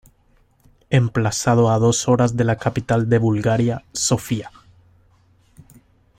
[0.89, 4.49] Emplazado a dos horas de la capital de Bulgaria, Sofía.